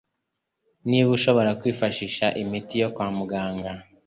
[0.87, 3.71] niho ushobora kwifashisha imiti yo kwa muganga,